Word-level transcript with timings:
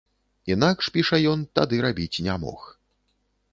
Інакш, 0.53 0.87
піша 0.95 1.19
ён, 1.33 1.45
тады 1.61 1.83
рабіць 1.89 2.21
не 2.29 2.41
мог. 2.47 2.61